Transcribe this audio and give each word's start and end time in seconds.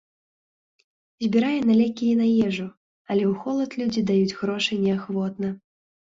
Збірае 1.25 1.57
на 1.69 1.73
лекі 1.81 2.05
і 2.13 2.15
на 2.21 2.27
ежу, 2.47 2.65
але 3.09 3.23
ў 3.31 3.41
холад 3.43 3.75
людзі 3.81 4.01
даюць 4.11 4.37
грошы 4.39 4.73
неахвотна. 4.87 5.51